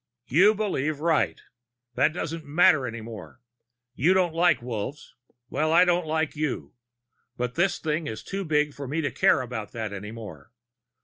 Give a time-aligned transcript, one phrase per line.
[0.25, 1.39] "You believe right.
[1.93, 3.39] That doesn't matter any more.
[3.93, 5.13] You don't like Wolves.
[5.51, 6.73] Well, I don't like you.
[7.37, 10.51] But this thing is too big for me to care about that any more.